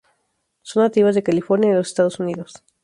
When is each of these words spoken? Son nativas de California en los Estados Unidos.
Son 0.63 0.81
nativas 0.81 1.13
de 1.13 1.21
California 1.21 1.69
en 1.69 1.75
los 1.75 1.89
Estados 1.89 2.19
Unidos. 2.19 2.63